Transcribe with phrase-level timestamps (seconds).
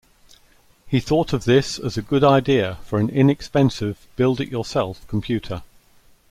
[0.87, 5.61] He thought of this as a good idea for an inexpensive, "build-it-yourself" computer.